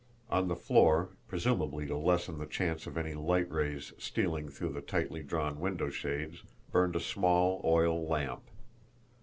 [0.31, 4.81] On the floor, presumably to lessen the chance of any light rays stealing through the
[4.81, 8.41] tightly drawn window shades, burned a small oil lamp.